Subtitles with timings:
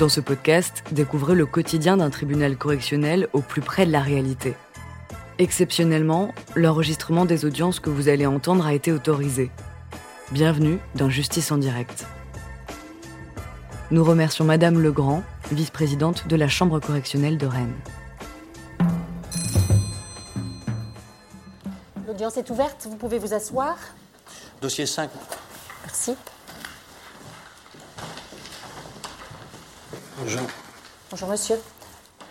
[0.00, 4.54] Dans ce podcast, découvrez le quotidien d'un tribunal correctionnel au plus près de la réalité.
[5.38, 9.50] Exceptionnellement, l'enregistrement des audiences que vous allez entendre a été autorisé.
[10.30, 12.06] Bienvenue dans Justice en direct.
[13.90, 15.22] Nous remercions Madame Legrand,
[15.52, 17.76] vice-présidente de la Chambre correctionnelle de Rennes.
[22.06, 23.76] L'audience est ouverte, vous pouvez vous asseoir.
[24.62, 25.10] Dossier 5.
[25.84, 26.16] Merci.
[30.22, 30.42] Bonjour.
[31.10, 31.58] Bonjour monsieur.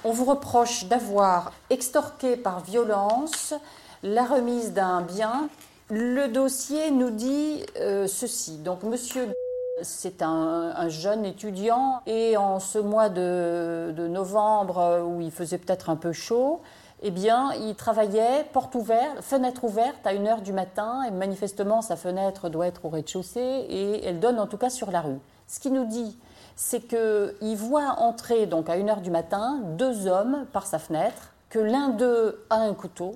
[0.03, 3.55] On vous reproche d'avoir extorqué par violence
[4.03, 5.49] la remise d'un bien.
[5.89, 8.57] Le dossier nous dit euh, ceci.
[8.57, 9.33] Donc monsieur,
[9.81, 15.57] c'est un, un jeune étudiant et en ce mois de, de novembre où il faisait
[15.57, 16.61] peut-être un peu chaud,
[17.01, 21.95] eh bien, il travaillait porte ouverte, fenêtre ouverte à 1h du matin et manifestement sa
[21.95, 25.19] fenêtre doit être au rez-de-chaussée et elle donne en tout cas sur la rue.
[25.47, 26.19] Ce qui nous dit
[26.61, 31.57] c'est qu'il voit entrer donc à 1h du matin deux hommes par sa fenêtre, que
[31.57, 33.15] l'un d'eux a un couteau,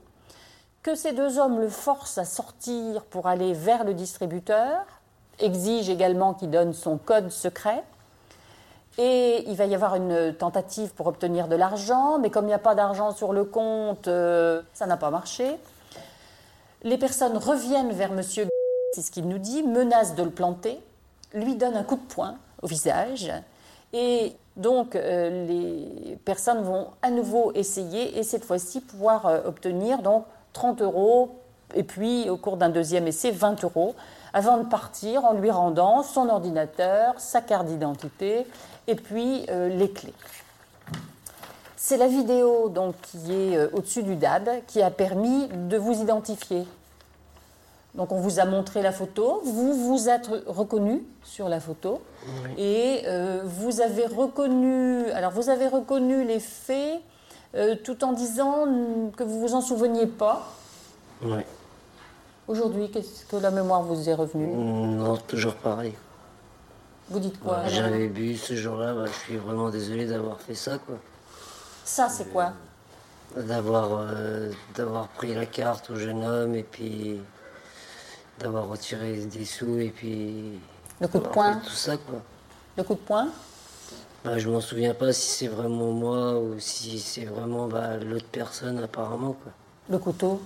[0.82, 4.86] que ces deux hommes le forcent à sortir pour aller vers le distributeur,
[5.40, 7.84] exige également qu'il donne son code secret,
[8.98, 12.54] et il va y avoir une tentative pour obtenir de l'argent, mais comme il n'y
[12.54, 15.60] a pas d'argent sur le compte, euh, ça n'a pas marché.
[16.84, 18.48] Les personnes reviennent vers monsieur,
[18.94, 20.80] c'est ce qu'il nous dit, menacent de le planter,
[21.34, 23.32] lui donnent un coup de poing visage.
[23.94, 30.02] Et donc, euh, les personnes vont à nouveau essayer et cette fois-ci pouvoir euh, obtenir
[30.02, 31.40] donc 30 euros
[31.76, 33.96] et puis au cours d'un deuxième essai 20 euros
[34.32, 38.46] avant de partir en lui rendant son ordinateur, sa carte d'identité
[38.88, 40.14] et puis euh, les clés.
[41.76, 46.66] C'est la vidéo donc qui est au-dessus du DAD qui a permis de vous identifier.
[47.96, 52.02] Donc on vous a montré la photo, vous vous êtes reconnu sur la photo
[52.58, 57.02] et euh, vous avez reconnu, alors vous avez reconnu les faits
[57.56, 58.66] euh, tout en disant
[59.16, 60.48] que vous vous en souveniez pas.
[61.22, 61.42] Oui.
[62.48, 64.48] Aujourd'hui, qu'est-ce que la mémoire vous est revenue?
[64.48, 65.94] Non, toujours pareil.
[67.10, 70.80] Vous dites quoi J'avais bu ce jour-là, bah, je suis vraiment désolé d'avoir fait ça,
[70.80, 70.96] quoi.
[71.86, 72.54] Ça, c'est quoi?
[73.38, 77.20] D'avoir euh, d'avoir pris la carte au jeune homme et puis
[78.40, 80.60] d'avoir retiré des sous et puis.
[81.00, 82.22] Le coup de poing Tout ça, quoi.
[82.78, 83.28] Le coup de poing
[84.24, 88.28] Bah, je m'en souviens pas si c'est vraiment moi ou si c'est vraiment bah, l'autre
[88.32, 89.52] personne, apparemment, quoi.
[89.90, 90.42] Le couteau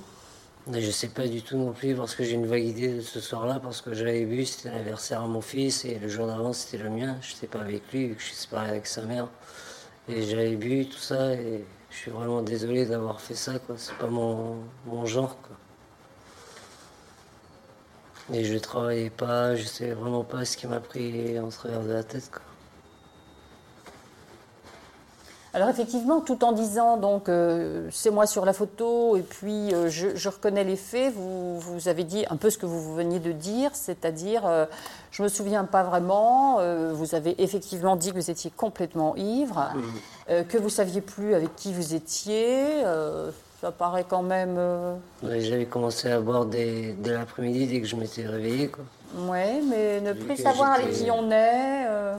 [0.66, 3.02] Mais je sais pas du tout non plus parce que j'ai une vague idée de
[3.02, 6.54] ce soir-là parce que j'avais bu, c'était l'anniversaire à mon fils et le jour d'avant
[6.54, 7.18] c'était le mien.
[7.22, 9.28] Je n'étais pas avec lui vu que je suis séparé avec sa mère.
[10.10, 13.76] Et j'avais bu tout ça et je suis vraiment désolé d'avoir fait ça quoi.
[13.78, 14.56] C'est pas mon,
[14.88, 15.47] mon genre quoi.
[18.34, 21.94] Et je travaillais pas, je sais vraiment pas ce qui m'a pris en travers de
[21.94, 22.42] la tête quoi.
[25.54, 29.90] Alors effectivement, tout en disant donc euh, c'est moi sur la photo et puis euh,
[29.90, 33.20] je, je reconnais les faits, vous, vous avez dit un peu ce que vous veniez
[33.20, 34.66] de dire, c'est-à-dire euh,
[35.10, 36.58] je me souviens pas vraiment.
[36.60, 39.72] euh, vous avez effectivement dit que vous étiez complètement ivre,
[40.30, 42.84] euh, que vous saviez plus avec qui vous étiez.
[43.62, 44.56] Ça paraît quand même.
[44.58, 48.84] euh, Ouais, J'avais commencé à boire dès, dès l'après-midi dès que je m'étais réveillé quoi.
[49.28, 51.86] ouais, mais ne plus savoir avec qui on est.
[51.88, 52.18] euh,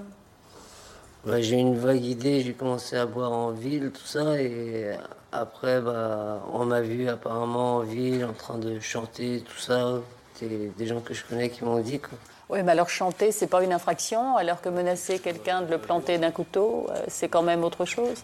[1.38, 4.96] j'ai une vague idée, j'ai commencé à boire en ville, tout ça, et
[5.30, 10.00] après, bah, on m'a vu apparemment en ville en train de chanter, tout ça.
[10.40, 12.16] Des gens que je connais qui m'ont dit, quoi.
[12.48, 16.16] Oui, mais alors chanter, c'est pas une infraction, alors que menacer quelqu'un de le planter
[16.16, 18.22] d'un couteau, euh, c'est quand même autre chose.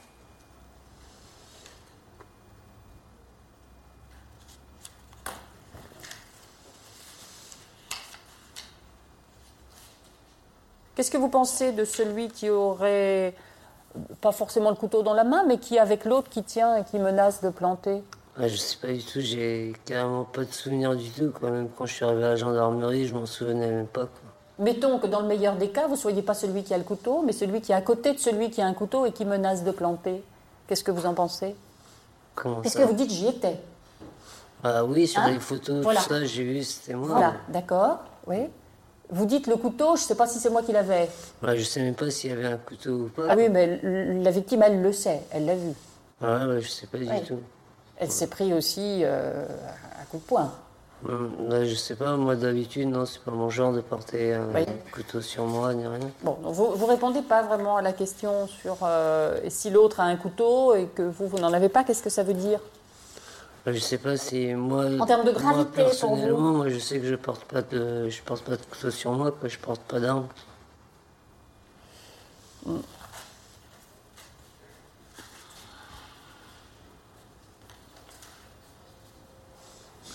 [10.94, 13.34] Qu'est-ce que vous pensez de celui qui aurait
[14.20, 16.98] pas forcément le couteau dans la main, mais qui avec l'autre qui tient et qui
[16.98, 18.02] menace de planter?
[18.38, 21.50] Ouais, je sais pas du tout, j'ai carrément pas de souvenir du tout, quoi.
[21.50, 24.20] Même quand je suis arrivé à la gendarmerie, je m'en souvenais même pas, quoi.
[24.58, 26.84] Mettons que dans le meilleur des cas, vous ne soyez pas celui qui a le
[26.84, 29.24] couteau, mais celui qui est à côté de celui qui a un couteau et qui
[29.24, 30.22] menace de planter.
[30.68, 31.54] Qu'est-ce que vous en pensez?
[32.36, 32.80] Comment ça?
[32.80, 33.60] que vous dites J'y étais.
[34.62, 35.32] Ah oui, sur Hein?
[35.32, 36.00] les photos, Voilà.
[36.00, 37.08] tout ça, j'ai vu, c'était moi.
[37.08, 38.48] Voilà, d'accord, oui.
[39.10, 41.08] Vous dites le couteau, je ne sais pas si c'est moi qui l'avais.
[41.42, 43.24] Je sais même pas s'il y avait un couteau ou pas.
[43.28, 45.72] Ah oui, mais la victime, elle le sait, elle l'a vu.
[46.22, 47.20] Ouais, ouais, je sais pas Ouais.
[47.20, 47.40] du tout.
[47.98, 49.44] Elle s'est pris aussi euh,
[50.00, 50.52] un coup de poing.
[51.50, 54.64] Là, je sais pas, moi d'habitude, non, c'est pas mon genre de porter un Oui.
[54.90, 55.98] couteau sur moi ni rien.
[56.22, 60.16] Bon, vous ne répondez pas vraiment à la question sur euh, si l'autre a un
[60.16, 62.58] couteau et que vous, vous n'en avez pas, qu'est-ce que ça veut dire?
[63.64, 64.84] Bah, je sais pas si moi.
[65.00, 68.44] En termes de gravité, personnellement, moi, je sais que je porte pas de, je porte
[68.44, 70.28] pas de couteau sur moi, que je porte pas d'arme.
[72.66, 72.76] Mm.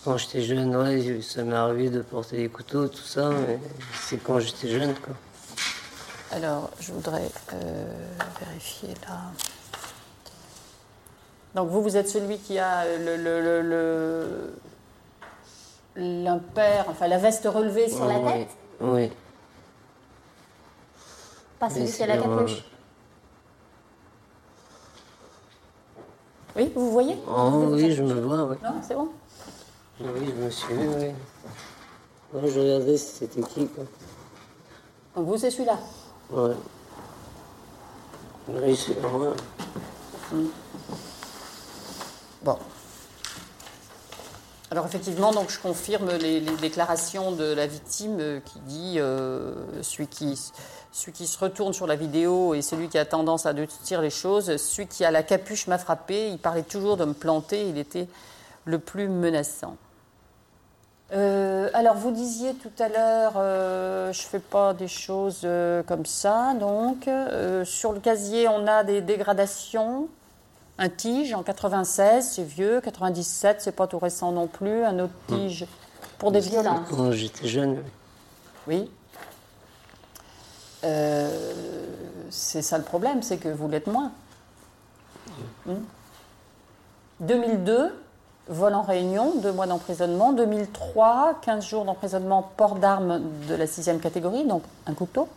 [0.03, 3.59] Quand j'étais jeune, ouais, ça m'est arrivé de porter des couteaux, tout ça, mais
[3.99, 5.15] c'est quand j'étais jeune, quoi.
[6.31, 7.93] Alors, je voudrais euh,
[8.39, 9.31] vérifier là.
[11.55, 14.53] Donc, vous, vous êtes celui qui a le, le, le,
[16.23, 18.49] l'impair, enfin la veste relevée sur la Oui, tête
[18.79, 19.11] Oui.
[21.59, 22.63] Pas celui qui a la capuche
[26.55, 27.17] Oui, vous voyez?
[27.27, 28.57] Oh, oui, je me vois, oui.
[28.63, 29.09] Non, c'est bon
[30.01, 31.11] Oui, je me suis vu, oui.
[32.33, 33.83] Moi, je regardais si c'était qui, quoi.
[35.15, 35.77] Donc, vous, c'est celui-là
[36.31, 36.55] Ouais.
[38.49, 39.33] Oui, c'est moi.
[42.41, 42.57] Bon.
[44.71, 50.07] Alors effectivement, donc je confirme les, déclarations de la victime euh, qui dit euh, celui,
[50.07, 50.39] qui,
[50.91, 54.11] celui qui se retourne sur la vidéo et celui qui a tendance à dire les
[54.11, 57.79] choses, celui qui a la capuche m'a frappé, il parlait toujours de me planter, il
[57.79, 58.07] était
[58.65, 59.75] le plus menaçant.
[61.11, 65.47] Euh, alors vous disiez tout à l'heure, euh, je fais pas des choses
[65.87, 67.09] comme ça, donc
[67.65, 70.07] sur le casier on a des dégradations.
[70.81, 72.79] Un tige en 96, c'est vieux.
[72.79, 74.85] 97, c'est pas tout récent non plus.
[74.85, 75.65] Un autre tige
[76.17, 76.87] pour des violences.
[76.89, 77.83] Quand j'étais jeune,
[78.65, 78.89] oui.
[80.85, 81.85] Euh,
[82.29, 84.13] c'est ça le problème, c'est que vous l'êtes moins.
[85.65, 85.73] Hmm.
[87.19, 87.93] 2002,
[88.47, 90.31] vol en réunion, deux mois d'emprisonnement.
[90.31, 95.27] 2003, 15 jours d'emprisonnement, port d'armes de la sixième catégorie, donc un couteau.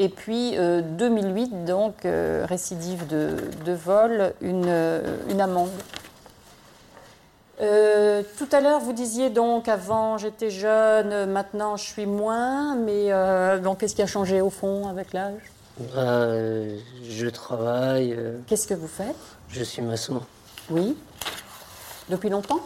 [0.00, 3.34] Et puis euh, 2008, donc euh, récidive de,
[3.64, 5.70] de vol, une, euh, une amende.
[7.60, 13.12] Euh, tout à l'heure, vous disiez donc avant j'étais jeune, maintenant je suis moins, mais
[13.12, 15.42] euh, donc qu'est-ce qui a changé au fond avec l'âge?
[15.96, 19.16] Euh, je travaille, euh, Qu'est-ce que vous faites?
[19.48, 20.20] Je suis maçon.
[20.70, 20.96] Oui.
[22.08, 22.60] Depuis longtemps?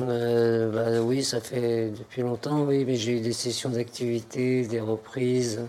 [0.00, 4.80] Euh, bah, oui, ça fait depuis longtemps, oui, mais j'ai eu des sessions d'activité, des
[4.80, 5.60] reprises.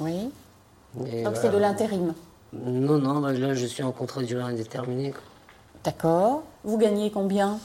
[0.00, 0.30] Oui.
[1.06, 2.14] et Donc bah, c'est de l'intérim.
[2.52, 5.12] Non, non, bah, là je suis en contrat de durée indéterminée.
[5.12, 5.20] quoi.
[5.84, 6.42] D'accord.
[6.64, 7.58] Vous gagnez combien?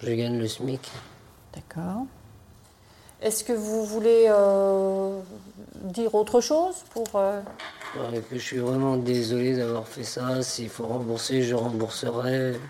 [0.00, 0.90] Je gagne le SMIC.
[1.54, 2.02] D'accord.
[3.22, 5.18] Est-ce que vous voulez euh,
[5.84, 7.40] dire autre chose pour euh,
[7.96, 10.42] Ouais, que je suis vraiment désolé d'avoir fait ça.
[10.42, 12.60] S'il faut rembourser, je rembourserai.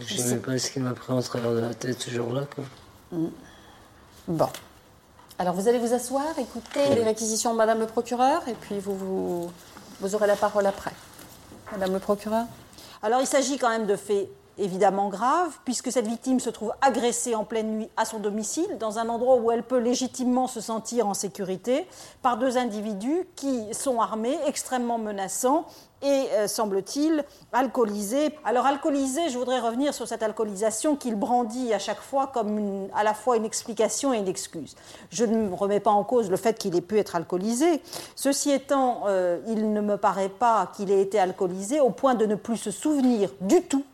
[0.00, 2.46] Je sais même pas ce qui m'a pris en travers de la tête ce jour-là.
[2.54, 2.64] quoi.
[4.26, 4.48] Bon.
[5.38, 8.94] Alors vous allez vous asseoir, écouter les réquisitions de Madame le procureur, et puis vous,
[8.94, 9.50] vous,
[10.00, 10.92] vous aurez la parole après.
[11.72, 12.46] Madame le procureur
[13.02, 14.28] Alors il s'agit quand même de faits
[14.58, 18.98] évidemment graves, puisque cette victime se trouve agressée en pleine nuit à son domicile, dans
[18.98, 21.86] un endroit où elle peut légitimement se sentir en sécurité,
[22.22, 25.66] par deux individus qui sont armés, extrêmement menaçants
[26.02, 28.30] et, euh, semble-t-il, alcoolisés.
[28.44, 32.88] Alors alcoolisés, je voudrais revenir sur cette alcoolisation qu'il brandit à chaque fois comme une-
[32.94, 34.76] à la fois une explication et une excuse.
[35.10, 37.80] Je ne remets pas en cause le fait qu'il ait pu être alcoolisé.
[38.16, 42.26] Ceci étant, euh, il ne me paraît pas qu'il ait été alcoolisé au point de
[42.26, 43.84] ne plus se souvenir du tout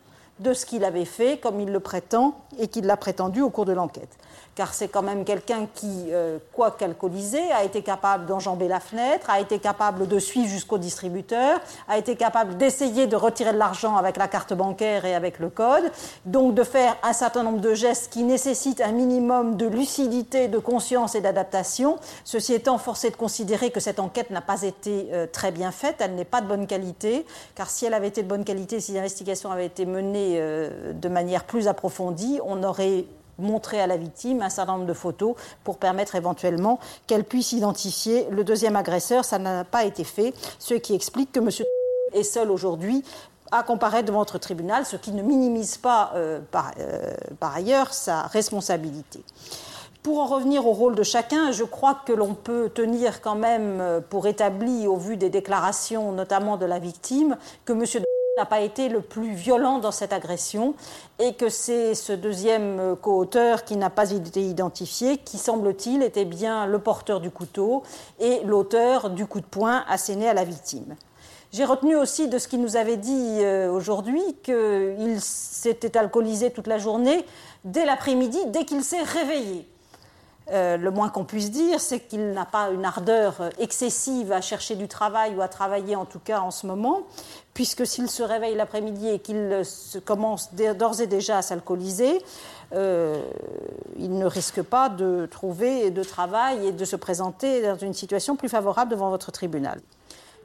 [0.41, 3.65] de ce qu'il avait fait, comme il le prétend et qu'il l'a prétendu au cours
[3.65, 4.09] de l'enquête.
[4.55, 9.29] Car c'est quand même quelqu'un qui, euh, quoi qu'alcoolisé, a été capable d'enjamber la fenêtre,
[9.29, 13.95] a été capable de suivre jusqu'au distributeur, a été capable d'essayer de retirer de l'argent
[13.95, 15.89] avec la carte bancaire et avec le code,
[16.25, 20.59] donc de faire un certain nombre de gestes qui nécessitent un minimum de lucidité, de
[20.59, 21.97] conscience et d'adaptation.
[22.25, 25.97] Ceci étant, forcé de considérer que cette enquête n'a pas été euh, très bien faite,
[25.99, 28.91] elle n'est pas de bonne qualité, car si elle avait été de bonne qualité, si
[28.91, 33.05] l'investigation avait été menée euh, de manière plus approfondie, on aurait
[33.37, 38.27] montré à la victime un certain nombre de photos pour permettre éventuellement qu'elle puisse identifier
[38.29, 39.25] le deuxième agresseur.
[39.25, 41.49] Ça n'a pas été fait, ce qui explique que M.
[42.13, 43.03] est seul aujourd'hui
[43.51, 47.93] à comparaître devant votre tribunal, ce qui ne minimise pas euh, par, euh, par ailleurs
[47.93, 49.23] sa responsabilité.
[50.03, 54.01] Pour en revenir au rôle de chacun, je crois que l'on peut tenir quand même
[54.09, 57.85] pour établi, au vu des déclarations notamment de la victime, que M.
[58.37, 60.73] n'a pas été le plus violent dans cette agression
[61.19, 66.25] et que c'est ce deuxième euh, co-auteur qui n'a pas été identifié qui, semble-t-il, était
[66.25, 67.83] bien le porteur du couteau
[68.19, 70.95] et l'auteur du coup de poing asséné à la victime.
[71.51, 76.67] J'ai retenu aussi de ce qu'il nous avait dit euh, aujourd'hui qu'il s'était alcoolisé toute
[76.67, 77.25] la journée,
[77.65, 79.67] dès l'après-midi, dès qu'il s'est réveillé.
[80.49, 84.41] Euh, le moins qu'on puisse dire, c'est qu'il n'a pas une ardeur euh, excessive à
[84.41, 87.03] chercher du travail ou à travailler en tout cas en ce moment,
[87.53, 89.63] puisque s'il se réveille l'après-midi et qu'il euh,
[90.03, 92.21] commence d'ores et déjà à s'alcooliser,
[92.73, 98.37] il ne risque pas de trouver de travail et de se présenter dans une situation
[98.37, 99.81] plus favorable devant votre tribunal.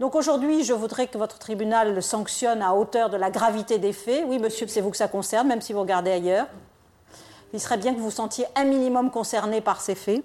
[0.01, 3.93] Donc aujourd'hui, je voudrais que votre tribunal le sanctionne à hauteur de la gravité des
[3.93, 4.25] faits.
[4.27, 6.49] Oui, monsieur, c'est vous que ça concerne, même si vous regardez ailleurs.
[7.53, 10.25] Il serait bien que vous sentiez un minimum concerné par ces faits.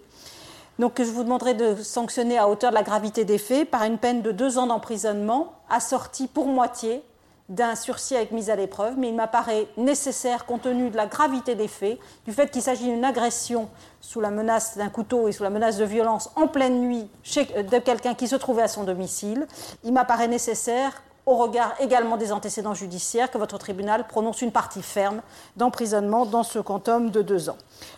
[0.80, 3.98] Donc je vous demanderai de sanctionner à hauteur de la gravité des faits par une
[3.98, 7.04] peine de deux ans d'emprisonnement, assortie pour moitié
[7.50, 11.54] d'un sursis avec mise à l'épreuve, mais il m'apparaît nécessaire, compte tenu de la gravité
[11.54, 13.68] des faits, du fait qu'il s'agit d'une agression
[14.00, 17.80] sous la menace d'un couteau et sous la menace de violence en pleine nuit de
[17.80, 19.48] quelqu'un qui se trouvait à son domicile,
[19.84, 24.82] il m'apparaît nécessaire au regard également des antécédents judiciaires, que votre tribunal prononce une partie
[24.82, 25.22] ferme
[25.56, 27.58] d'emprisonnement dans ce quantum de deux ans.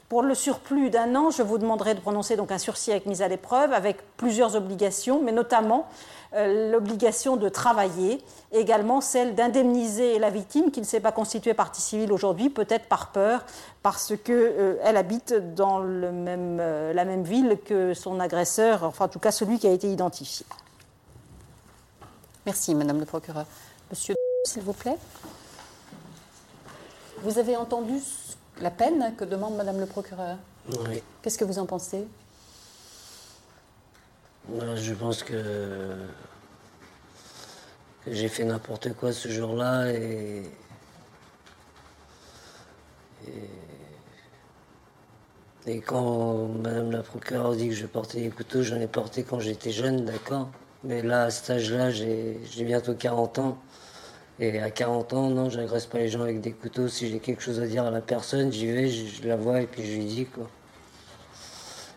[0.09, 3.21] Pour le surplus d'un an, je vous demanderai de prononcer donc un sursis avec mise
[3.21, 5.87] à l'épreuve, avec plusieurs obligations, mais notamment
[6.35, 8.19] euh, l'obligation de travailler,
[8.51, 12.87] et également celle d'indemniser la victime qui ne s'est pas constituée partie civile aujourd'hui, peut-être
[12.87, 13.45] par peur,
[13.83, 19.19] parce qu'elle euh, habite dans euh, la même ville que son agresseur, enfin en tout
[19.19, 20.45] cas celui qui a été identifié.
[22.45, 23.45] Merci, Madame le procureur.
[23.89, 24.97] Monsieur, s'il vous plaît.
[27.21, 27.93] Vous avez entendu
[28.59, 31.01] la peine que demande Madame le procureur Oui.
[31.21, 32.05] Qu'est-ce que vous en pensez
[34.49, 35.95] Je pense que,
[38.07, 40.43] j'ai fait n'importe quoi ce jour-là et...
[45.65, 45.79] et...
[45.79, 49.71] quand Madame la procureure dit que je portais des couteaux, j'en ai porté quand j'étais
[49.71, 50.49] jeune, d'accord
[50.83, 53.57] mais là, à cet âge-là, j'ai bientôt 40 ans.
[54.39, 56.87] Et à 40 ans, non, j'agresse pas les gens avec des couteaux.
[56.87, 59.67] Si j'ai quelque chose à dire à la personne, j'y vais, je, la vois et
[59.67, 60.49] puis je lui dis quoi.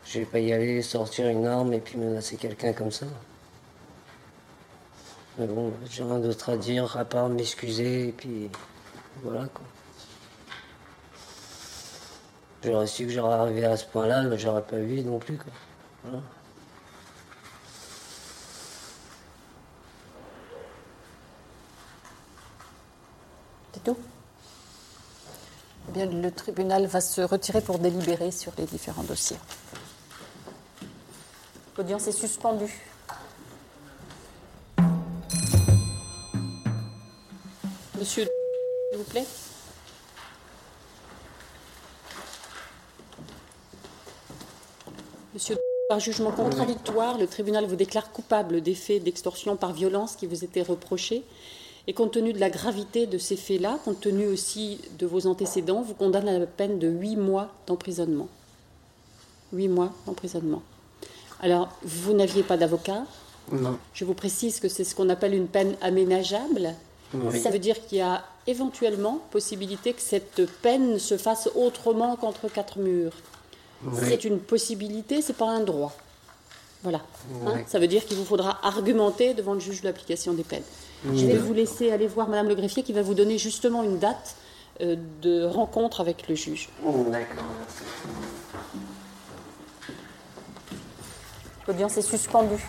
[0.05, 3.07] Je vais pas y aller, sortir une arme et puis menacer quelqu'un comme ça.
[5.39, 8.51] Mais bon, j'ai rien d'autre à dire à part m'excuser et puis
[9.23, 9.65] voilà quoi.
[12.63, 15.53] J'aurais su que j'aurais arrivé à ce point-là, mais j'aurais pas vu non plus quoi.
[16.05, 16.23] Voilà.
[25.89, 29.39] Eh bien, le tribunal va se retirer pour délibérer sur les différents dossiers.
[31.77, 32.75] L'audience est suspendue.
[37.99, 39.27] Monsieur, s'il vous plaît.
[45.35, 45.57] Monsieur,
[45.89, 50.45] par jugement contradictoire, le tribunal vous déclare coupable des faits d'extorsion par violence qui vous
[50.45, 51.25] étaient reprochés
[51.87, 55.83] et compte tenu de la gravité de ces faits-là, compte tenu aussi de vos antécédents,
[55.83, 58.29] vous condamne à la peine de 8 mois d'emprisonnement.
[59.53, 60.63] 8 mois d'emprisonnement.
[61.41, 63.05] Alors, vous n'aviez pas d'avocat?
[63.53, 63.79] Non.
[63.95, 66.75] Je vous précise que c'est ce qu'on appelle une peine aménageable.
[67.41, 72.49] Ça veut dire qu'il y a éventuellement possibilité que cette peine se fasse autrement qu'entre
[72.49, 73.13] quatre murs.
[73.95, 75.95] C'est une possibilité, c'est pas un droit.
[76.83, 77.01] Voilà.
[77.47, 80.63] Hein, ça veut dire qu'il vous faudra argumenter devant le juge de l'application des peines.
[81.15, 83.99] Je vais vous laisser aller voir Madame le greffier qui va vous donner justement une
[83.99, 84.37] date
[84.81, 86.69] euh, de rencontre avec le juge.
[87.11, 87.45] D'accord.
[91.67, 92.63] L'audience est suspendue.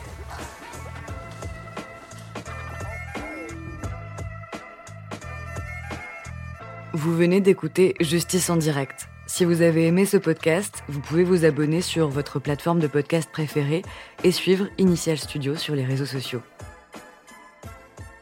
[6.93, 9.07] Vous venez d'écouter Justice en direct.
[9.27, 13.29] Si vous avez aimé ce podcast, vous pouvez vous abonner sur votre plateforme de podcast
[13.31, 13.83] préférée
[14.23, 16.41] et suivre Initial Studio sur les réseaux sociaux.